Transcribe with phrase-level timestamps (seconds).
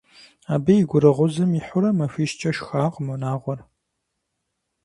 [0.53, 3.59] Абы и гурыгъузым ихьурэ, махуищкӀэ шхакъым унагъуэр.